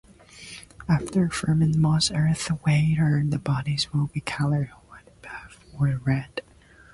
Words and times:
After 0.89 1.29
firing 1.29 1.79
most 1.79 2.11
earthenware 2.11 3.23
bodies 3.43 3.93
will 3.93 4.07
be 4.07 4.21
colored 4.21 4.69
white, 4.89 5.21
buff 5.21 5.59
or 5.77 6.01
red. 6.03 6.41